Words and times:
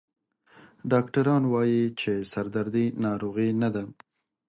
ډاکټران 0.91 1.43
وایي 1.53 1.83
چې 1.99 2.11
سردردي 2.31 2.85
ناروغي 3.05 3.49
نه 3.61 3.69
ده. 3.75 3.83